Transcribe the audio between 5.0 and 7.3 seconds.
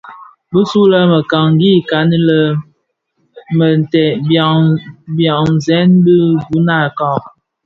byamzèn dhiguňa kka.